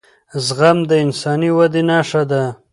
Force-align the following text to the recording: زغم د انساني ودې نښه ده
زغم 0.45 0.77
د 0.89 0.91
انساني 1.03 1.49
ودې 1.57 1.81
نښه 1.89 2.21
ده 2.31 2.43